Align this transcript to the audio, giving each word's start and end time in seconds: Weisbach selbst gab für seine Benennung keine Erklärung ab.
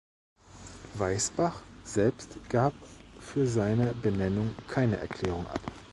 Weisbach 0.95 1.61
selbst 1.83 2.37
gab 2.49 2.73
für 3.19 3.45
seine 3.45 3.93
Benennung 3.93 4.55
keine 4.67 4.97
Erklärung 4.97 5.45
ab. 5.45 5.59